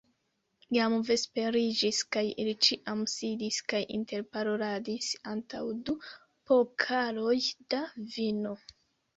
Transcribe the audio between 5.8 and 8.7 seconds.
du pokaloj da vino.